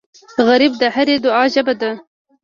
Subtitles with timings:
[0.47, 1.91] غریب د هرې دعا ژبه ده